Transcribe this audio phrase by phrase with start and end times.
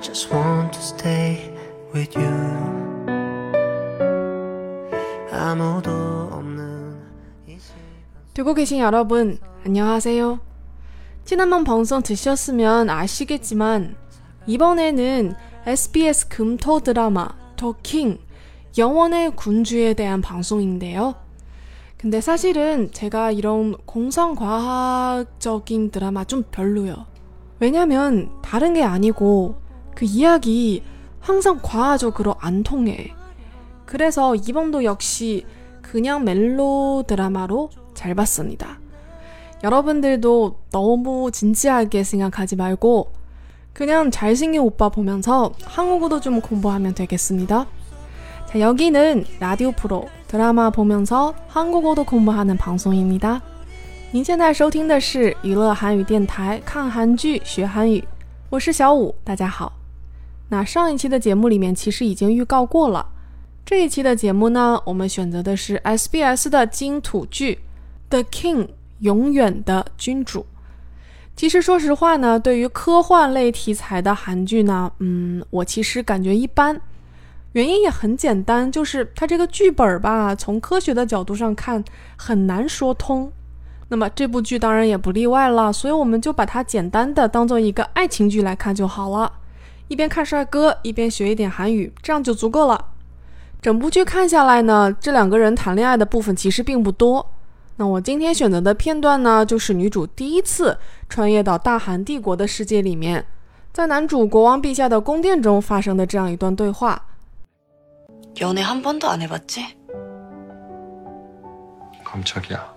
[0.00, 1.54] just want to stay
[1.94, 2.30] with you
[5.30, 5.90] 아무도
[6.32, 6.98] 없는
[8.32, 10.40] 듣고 계신 여러분, 안녕하세요.
[11.24, 13.96] 지난번 방송 드셨으면 아시겠지만,
[14.46, 15.34] 이번에는
[15.66, 18.18] SBS 금토 드라마 더 킹
[18.78, 21.16] 영원의 군주에 대한 방송인데요.
[21.98, 27.04] 근데 사실은 제가 이런 공상과학적인 드라마 좀 별로요.
[27.58, 29.59] 왜냐면 다른 게 아니고
[29.99, 30.83] 그 이야기
[31.19, 33.13] 항상 과학적으로 안 통해.
[33.85, 35.45] 그래서 이번도 역시
[35.81, 38.79] 그냥 멜로 드라마로 잘 봤습니다.
[39.63, 43.13] 여러분들도 너무 진지하게 생각하지 말고
[43.73, 47.67] 그냥 잘생긴 오빠 보면서 한국어도 좀 공부하면 되겠습니다.
[48.47, 53.41] 자, 여기는 라디오 프로 드라마 보면서 한국어도 공부하는 방송입니다.
[54.13, 58.07] 您现在收听的是娱乐韩语电台，看韩剧学韩语，
[58.49, 59.78] 我是小五，大家好。
[60.50, 63.06] 那上一期的节目里面其实已经预告过了，
[63.64, 67.54] 这一期的节目呢，我们选择的是 SBS 的金土剧
[68.10, 68.64] 《The King》
[68.98, 70.44] 永远的君主。
[71.36, 76.78] 其实说实话呢，对于科幻类题材的韩剧呢，嗯，我其实感觉一般。
[77.52, 81.82] 原因也很简单，就是它这个剧本吧，从科学的角度上看
[82.16, 83.32] 很难说通。
[83.88, 89.32] 那么这部剧当然也不例外了，所以我们就把它简单的当做一个爱情剧来看就好了。
[89.89, 92.93] 一边看帅哥，一边学一点韩语，这样就足够了。
[93.61, 97.31] 整部剧看下来呢，这两个人谈恋爱的部分其实并不多。
[97.77, 100.77] 那我今天选择的片段呢，就是女主第一次
[101.09, 103.25] 穿越到大韩帝国的世界里面，
[103.73, 107.01] 在男主国王陛下的宫殿中发生的这样一段对话。
[108.41, 109.77] 연애 한 번도 안 해봤지?
[112.03, 112.75] 깜짝이야.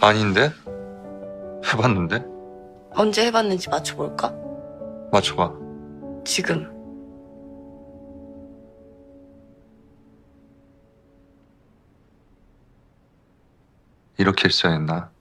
[0.00, 0.52] 아닌데?
[1.64, 2.24] 해봤는데?
[2.94, 4.32] 언제 해봤는지 맞춰볼까?
[5.13, 5.53] 맞춰봐.
[6.25, 6.73] 지금.
[14.17, 15.12] 이렇게 했어야 했나?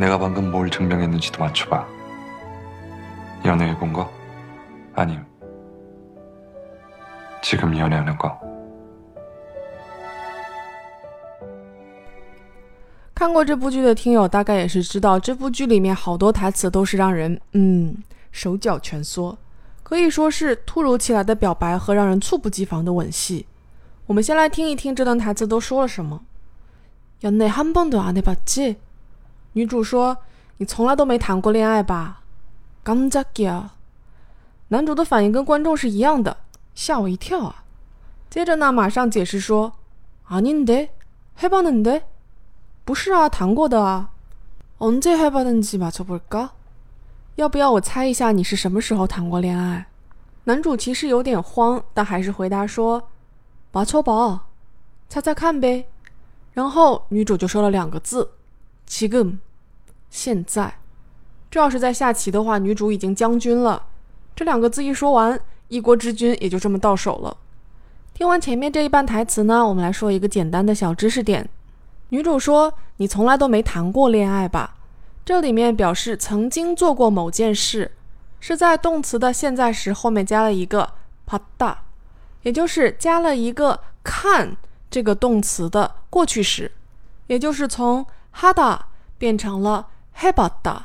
[0.00, 1.86] 내가 방금 뭘 증명했는지도 맞춰봐.
[3.44, 4.10] 연애해본 거?
[4.94, 5.24] 아님.
[7.42, 8.38] 지금 연애하는 거.
[13.14, 17.96] 看过这部剧的听友大概也是知道，这部剧里面好多台词都是让人嗯
[18.30, 19.38] 手脚蜷缩，
[19.82, 23.46] 可以说是突如其来的表白和让人猝不及防的吻戏。
[24.06, 26.20] 我们先来听一听这段台词都说了什么。
[27.22, 28.76] 연애한번도안해봤지？
[29.52, 32.22] 女主说：“你从来都没谈过恋爱吧？”
[32.84, 33.70] 깜짝이야。
[34.68, 36.36] 男主的反应跟观众是一样的，
[36.74, 37.64] 吓我一跳啊！
[38.28, 39.72] 接着呢，马上解释说：“
[40.28, 42.02] 아닌데해봤는데。”
[42.84, 44.10] 不是啊，谈过的啊。
[44.78, 46.50] 언제해봤는지맞춰볼까？
[47.36, 49.86] 要不要我猜一下你是什么时候谈过恋爱？
[50.44, 53.04] 男主其实有点慌，但还是回答说：“
[53.72, 54.40] 맞춰봐，
[55.08, 55.88] 猜猜看呗。”
[56.52, 58.28] 然后女主就说了两个字：“
[58.91, 59.37] 지 금，
[60.09, 60.75] 现在。
[61.49, 63.87] 这要是在下棋的话，女主已经将军了。
[64.35, 67.37] 这两个字一说完，一国之君也就这么到手了。
[68.13, 71.49] 听完前面这一半台词呢，我们来说一个简单的小知识点。
[72.09, 74.75] 女主说：“你从来都没谈过恋爱吧？”
[75.23, 77.91] 这里面表示曾经做过某件事，
[78.41, 80.91] 是在动词的现在时后面加了一个
[81.25, 81.73] “啪嗒”，
[82.43, 84.57] 也就是加了一个“看”
[84.91, 86.69] 这个动词的过去时，
[87.27, 88.87] 也就是从哈达
[89.17, 89.87] 变成了
[90.17, 90.83] 해봤 다。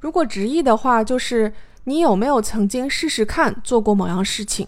[0.00, 1.52] 如果直译的话，就是
[1.84, 4.66] 你有没有曾经试试看做过某样事情？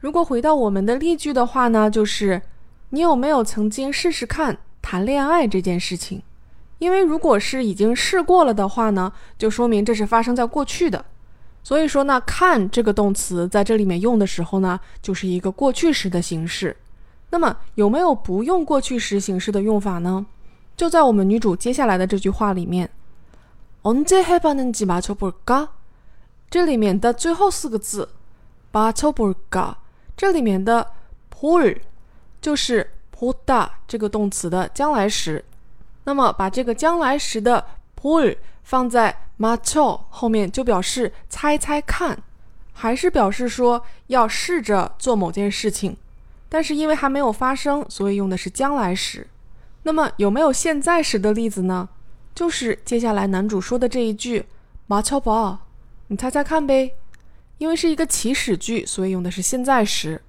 [0.00, 2.42] 如果回到我们的例句的话呢，就是
[2.90, 6.22] 你有没有曾经试试看谈恋爱这件事情？
[6.78, 11.04] 因为如果是已经试过了的话呢，就说明这是发生在过去的。
[11.62, 16.76] 所以说呢，看这个动词在这里面用的时候呢，就是一个过去时的形式。
[17.30, 20.26] 那么有没有不用过去时形式的用法呢？
[20.75, 22.89] 就在我们女主接下来的这句话里面，
[23.83, 25.69] 언제해봤는지맞춰볼까？
[26.49, 28.09] 这里面的最后四个字，
[28.71, 29.75] 맞춰볼까？
[30.15, 30.91] 这里面的
[31.33, 31.79] 볼
[32.41, 32.91] 就是。
[33.21, 35.45] 보다这个动词的将来时，
[36.05, 37.63] 那么把这个将来时的
[37.95, 42.17] 볼放在맞춰后面，就表示猜猜看，
[42.73, 45.95] 还是表示说要试着做某件事情。
[46.49, 49.27] 但是因为还没有发生，所以用的是将来时。
[49.86, 51.88] 那么有没有现在时的例子呢？
[52.34, 54.44] 就是接下来男主说的这一句
[54.88, 55.58] “马超宝”，
[56.08, 56.92] 你猜猜看呗。
[57.58, 60.20] 因为是一个祈使句，所以用的是现在时。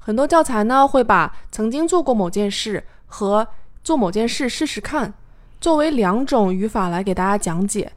[0.00, 3.46] 很多教材呢会把曾经做过某件事和
[3.84, 5.14] 做某件事试试看
[5.60, 7.92] 作为两种语法来给大家讲解，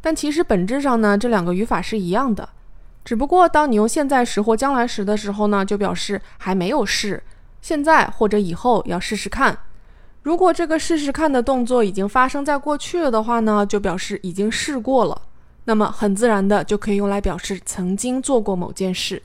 [0.00, 2.48] 但其实本质上呢这两个语法是一样的，
[3.04, 7.22] 只不过当你用现在时或将来时的时候呢，就表示还没有试，
[7.62, 9.56] 现在或者以后要试试看。
[10.25, 15.21] 如果这个试试看的动作已经发生在过去了的话呢，就表示已经试过了。
[15.65, 19.21] 那么很自然的就可以用来表示曾经做过某件事。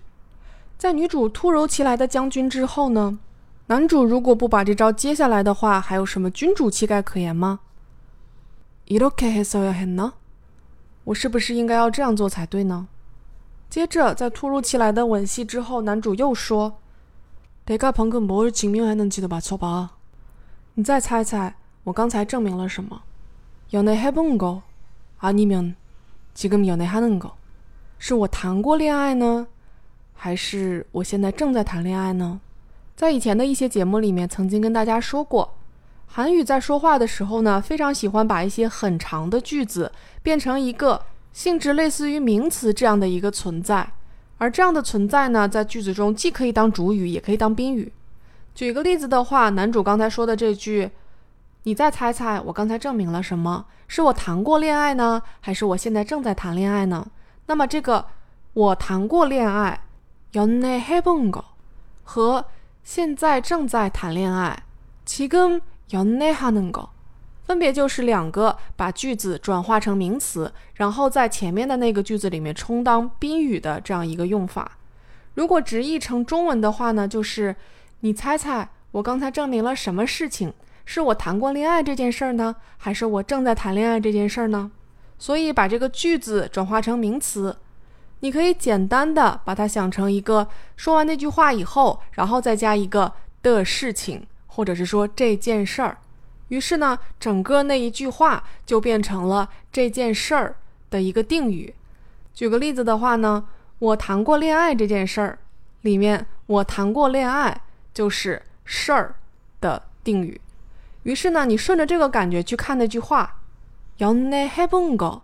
[0.78, 3.19] 在女主突如其来的将军之后呢，
[3.66, 7.60] 男主如果不把这招接下来的话，还有什么君主气概可言吗？
[8.87, 10.12] 이렇게해서야했 나？
[11.04, 12.88] 我是不是应该要这样做才对呢？
[13.69, 16.75] 接着在突如其来的吻戏之后，男主又说：“
[17.66, 19.90] 내가방금뭘증명했는지도맞춰 봐。
[20.75, 21.54] 你再猜猜
[21.84, 23.02] 我刚才证明了什么？
[23.70, 24.62] 연애해본 거？
[25.20, 25.75] 아니면？
[26.34, 27.31] 지금연애하는 거，
[27.98, 29.46] 是我谈过恋爱呢，
[30.12, 32.40] 还是我现在正在谈恋爱呢？
[32.94, 35.54] 在以前的一些节目里面，曾经跟大家说过，
[36.06, 39.90] 韩语在说话的时候呢，非常喜欢把一些很长的句子
[40.22, 41.02] 变成一个
[41.32, 43.90] 性质类似于名词这样的一个存在，
[44.37, 47.90] 而这样的存在呢，在句子中既可以当主语，也可以当宾语。
[48.60, 50.90] 举个例子的话，男主刚才说的这句。
[51.64, 53.66] 你再猜猜，我刚才证明了什么？
[53.88, 57.04] 是我谈过恋爱呢，还是我现在正在谈恋爱呢？
[57.46, 58.06] 那么这个
[58.52, 59.81] 我谈过恋爱，
[60.34, 61.43] 연애해본 거，
[62.04, 62.44] 和
[62.84, 64.62] 现在正在谈恋爱，
[65.04, 66.90] 지금연애하는 거，
[67.44, 74.78] 分别就是两个把句子转化成名词，然后在前面的那个句子里面充当宾语的这样一个用法。
[75.34, 77.56] 如果直译成中文的话呢，就是
[78.03, 80.51] 你猜猜，我刚才证明了什么事情？
[80.86, 84.71] 是我谈过恋爱这件事儿呢，还是我正在谈恋爱这件事儿呢？
[85.19, 87.56] 所以把这个句子转化成名词，
[88.21, 93.13] 你可以简单的把它想成一个说完那句话以后，然后再加一个
[93.44, 96.00] 的事情，或者是说这件事儿。
[96.47, 100.56] 于是呢，整个那一句话就变成了这件事儿
[100.89, 101.71] 的一个定语。
[102.33, 103.45] 举个例子的话呢，
[103.77, 105.38] 我谈过恋爱这件事儿
[105.81, 107.62] 里面，我谈过恋爱
[107.93, 109.16] 就是事儿
[109.60, 110.40] 的定语。
[111.04, 113.40] 于是呢，你顺着这个感觉去看那句话，
[113.98, 115.20] 연애해본 거，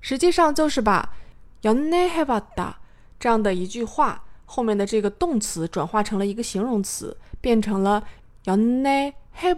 [0.00, 1.14] 实际上就是把
[1.62, 2.74] 연애해봤다
[3.20, 8.02] 这样的一句话后面的这个动词转化成了一个形容词，变成了
[8.44, 9.02] 연애해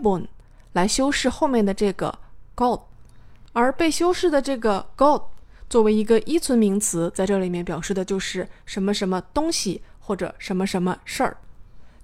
[0.03, 0.27] 본，
[0.73, 2.19] 来修饰后面的这个
[2.57, 2.83] got，
[3.53, 5.23] 而被修饰的这个 got
[5.69, 11.37] 作为一个依存名词，在这里面表示的就是什么什么东西或者什么什么事儿。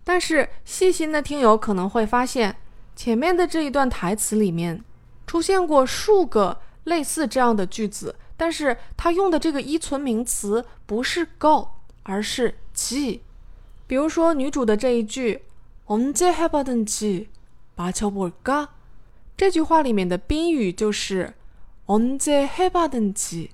[0.05, 2.57] 但是细心的听友可能会发现。
[2.97, 4.83] 前面的这一段台词里面
[5.27, 11.69] 出现过数个类似这样的句子，但是他用的这个依存名词不是 go，
[12.05, 13.21] 而是 지。
[13.87, 15.43] 比如说女主的这一句
[15.89, 18.69] 언제해봤든지맞춰볼 까？
[19.37, 21.35] 这句话里面的宾语就是
[21.85, 23.51] 언제해봤든 지，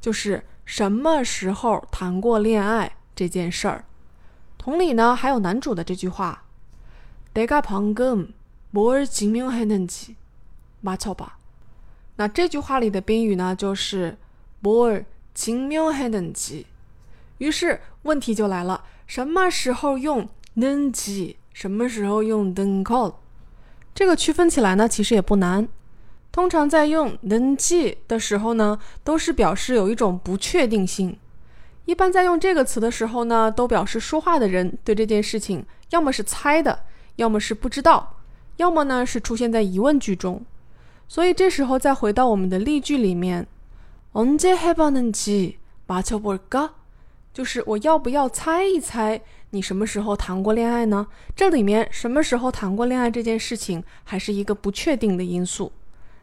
[0.00, 3.84] 就是什么时候谈过恋爱这件事儿。
[4.68, 6.44] 同理呢，还有男主的这句话
[7.34, 8.28] 내가방금
[8.70, 11.34] 뭘증명했는지맞춰 봐。
[12.16, 14.16] 那这句话里的宾语呢，就是
[14.62, 16.66] 뭘증명했는 지。
[17.38, 21.36] 于是问题就来了：什么时候用는 지？
[21.52, 23.14] 什么时候用는 것？
[23.94, 25.68] 这个区分起来呢，其实也不难。
[26.32, 31.16] 通常在用는 지的时候呢，都是表示有一种不确定性。
[31.88, 36.84] 一般在用这个词的时候呢，都表示说话的人对这件事情要么是猜的，
[37.16, 38.16] 要么是不知道。
[38.56, 40.44] 要么呢是出现在疑问句中，
[41.08, 43.48] 所以这时候再回到我们的例句里面，
[44.12, 46.70] 언제해봤는지맞춰볼 까？
[47.32, 49.20] 就是我要不要猜一猜
[49.50, 51.08] 你什么时候谈过恋爱呢？
[51.34, 55.72] 这里面什么时候谈过恋爱这件事情还是一个不确定的因素。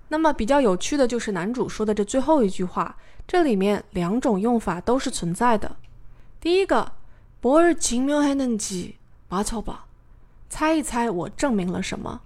[0.10, 2.98] 那么比较有趣的就是男主说的这最后一句话，
[3.28, 5.78] 这里面两种用法都是存在的。
[6.40, 6.92] 第一个，
[7.42, 9.76] 뭘증명했는지맞춰 봐，
[10.50, 12.22] 猜一猜我证明了什么。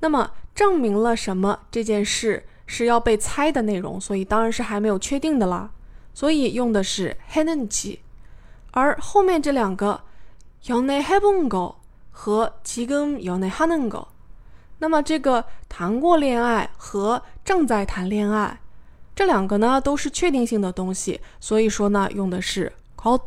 [0.00, 1.58] 那么证明了什么？
[1.70, 5.70] 这件事是要被猜的内容，所以当然是还没有确定的啦。
[6.12, 7.98] 所以用的是해는 지，
[8.70, 10.02] 而后面这两个
[10.66, 11.74] 연애해본거
[12.12, 14.06] 和지금연애하는 거，
[14.78, 15.44] 那么这个
[15.79, 18.59] 谈过恋爱和正在谈恋爱
[19.15, 23.21] 这两个呢都是确定性的东西所以说呢用的是 call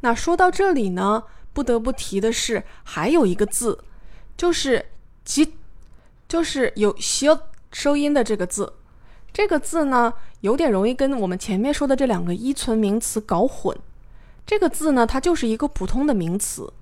[0.00, 3.78] 那说到这里呢不得不提的是还有一个字
[4.38, 4.86] 就是
[5.22, 5.52] 吉
[6.26, 7.38] 就是有修
[7.70, 8.72] 收音的这个字。
[9.30, 13.76] 这个字呢有点容易跟我们前面说的这两个依存名词搞混。
[14.46, 16.72] 这个字呢它就是一个普通的名词。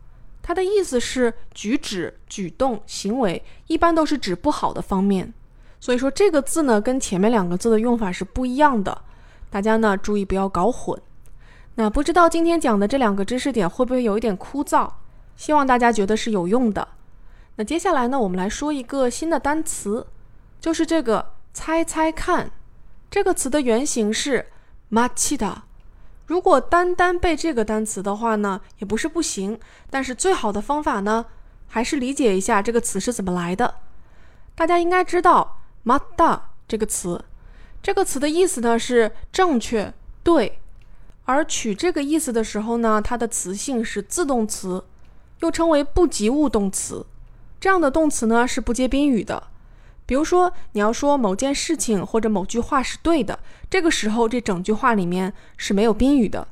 [0.47, 5.33] 它的意思是举止、举动、行为，一般都是指不好的方面。
[5.81, 9.01] 所以说这个字呢，跟前面两个字的用法是不一样的，
[9.49, 11.01] 大家呢注意不要搞混。
[11.77, 14.91] 那不知道今天讲的这两个知识点会不会有一点枯燥？
[15.35, 16.87] 希望大家觉得是有用的。
[17.57, 20.07] 那接下来呢，我们来说一个新的单词，
[20.61, 22.51] 就是这个“猜猜看”
[23.11, 24.47] 这个词的原型是
[24.91, 25.63] マチダ。
[26.27, 29.59] 如果单单背这个单词的话呢，也不是不行。
[29.91, 31.27] 但是最好的方法呢，
[31.69, 33.75] 还是理解一下这个词是怎么来的。
[34.55, 37.25] 大家应该知道 “mata” 这个词，
[37.83, 40.61] 这个词的意思呢是正确、对。
[41.27, 44.85] 而取这个意思的时候呢，它的词性是自动词，
[45.41, 47.05] 又称为不及物动词。
[47.59, 49.43] 这样的动词呢是不接宾语的。
[50.07, 53.39] 比如说，你要说某件事情或者某句话是对的，
[53.71, 56.47] 这个时候这整句话里面是没有宾语的，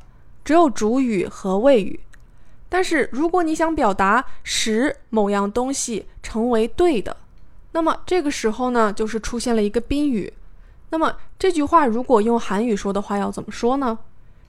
[0.44, 2.00] 只有主语和谓语。
[2.68, 7.14] 但是如果你想表达使某样东西成为对的，
[7.72, 10.32] 那么这个时候呢，就是出现了一个宾语。
[10.88, 13.98] 那么这句话如果用韩语说的话，要怎么说呢？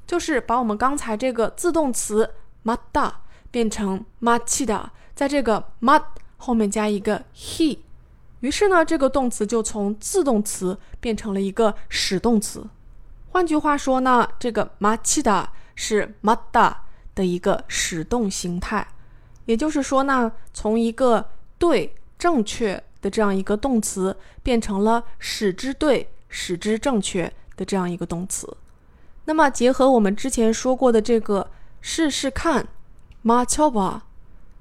[0.08, 2.30] 就是把我们刚才这个自动词
[2.64, 3.12] mata
[3.52, 4.84] 变成 machida，
[5.14, 6.04] 在这个 mat
[6.38, 7.80] 后面加一个 he。
[8.44, 12.62] 于是呢，这个动词就从自动词变成了一个使动词。
[13.30, 16.74] 换句话说呢，这个マチダ是 mata
[17.16, 18.86] 的一个使动形态。
[19.46, 28.58] 也就是说呢，从一个对正确的这样一个动词，变成了使之对、使之正确的这样一个动词。
[29.24, 32.68] 那么结合我们之前说过的这个试试看
[33.22, 34.02] m a c h o b a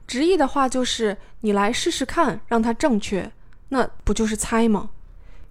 [0.06, 3.28] 直译的话就是你来试试看，让它正确。
[3.72, 4.90] 那不就是猜吗？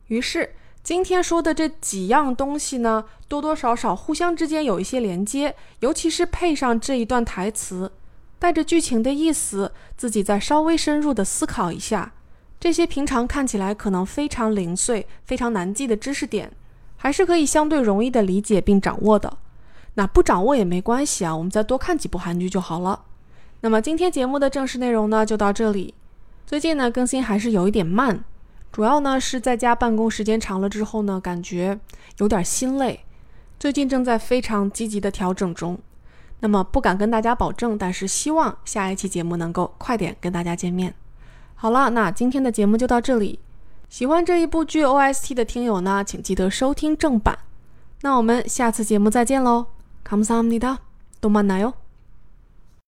[0.08, 7.92] 于是今天说的这几样东西呢，多多少少互相之间有一些连接，尤其是配上这一段台词，
[8.38, 12.14] 带着剧情的意思，自己再稍微深入的思考一下，
[12.60, 16.52] 这些平常看起来可能非常零碎、非常难记的知识点，
[16.98, 19.40] 还是可以相对容易的理解并掌握的。
[19.96, 23.06] 那不掌握也没关系啊，我们再多看几部韩剧就好了。
[23.62, 25.96] 那么今天节目的正式内容呢，就到这里。
[26.47, 28.25] 最近呢，更新还是有一点慢，
[28.71, 31.79] 主要呢是在家办公时间长了之后呢，感觉
[32.19, 33.01] 有点心累。
[33.59, 35.79] 最近正在非常积极的调整中，
[36.41, 40.95] 那么不敢跟大家保证，但是希望下一期节目能够快点跟大家见面。
[41.55, 43.41] 好了，那今天的节目就到这里。
[43.89, 47.39] 喜欢这一部剧 OST 的听友呢，请记得收听正版。
[48.03, 49.67] 那我们下次节目再见喽，
[50.05, 50.79] 감사합니 다，
[51.21, 51.80] 또만나 요。